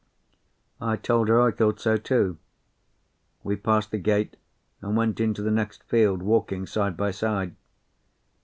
[0.81, 2.39] I told her I thought so, too.
[3.43, 4.35] We passed the gate
[4.81, 7.55] and went into the next field, walking side by side.